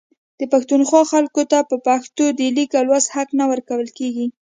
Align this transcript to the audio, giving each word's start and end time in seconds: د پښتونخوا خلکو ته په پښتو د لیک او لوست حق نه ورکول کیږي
د 0.39 0.41
پښتونخوا 0.53 1.01
خلکو 1.11 1.41
ته 1.51 1.59
په 1.69 1.75
پښتو 1.87 2.25
د 2.37 2.39
لیک 2.55 2.71
او 2.79 2.83
لوست 2.89 3.09
حق 3.15 3.29
نه 3.39 3.45
ورکول 3.51 3.87
کیږي 3.97 4.27